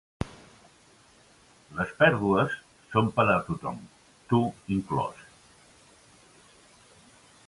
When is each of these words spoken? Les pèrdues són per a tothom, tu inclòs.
Les 1.79 1.91
pèrdues 1.99 2.55
són 2.93 3.11
per 3.19 3.25
a 3.35 3.37
tothom, 3.49 3.79
tu 4.33 4.39
inclòs. 4.77 5.23